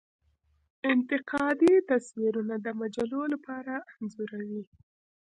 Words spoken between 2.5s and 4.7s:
د مجلو لپاره انځوروي.